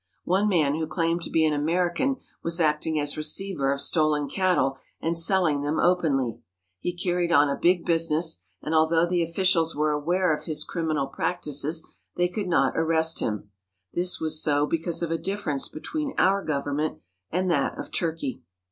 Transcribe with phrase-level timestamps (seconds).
[0.25, 4.79] One man who claimed to be an American was acting as receiver of stolen cattle,
[4.99, 6.41] and selling them openly.
[6.79, 11.05] He carried on a big business, and although the officials were aware of his criminal
[11.05, 13.51] practices they could not arrest him.
[13.93, 16.97] This was so because of a difference be tween our government
[17.29, 18.41] and that of Turkey.